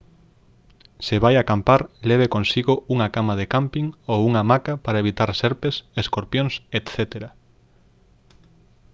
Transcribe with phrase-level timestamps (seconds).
[1.07, 5.75] se vai acampar leve consigo unha cama de cámping ou unha hamaca para evitar serpes
[6.01, 6.93] escorpións etc